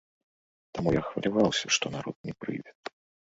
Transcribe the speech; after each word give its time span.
Таму, 0.77 0.93
я 0.95 1.03
хваляваўся, 1.09 1.65
што 1.77 1.85
народ 1.99 2.15
не 2.31 2.37
прыйдзе. 2.41 2.73